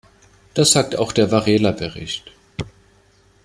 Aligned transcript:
Das 0.55 0.71
sagt 0.71 0.95
auch 0.95 1.11
der 1.11 1.29
Varela-Bericht. 1.29 2.31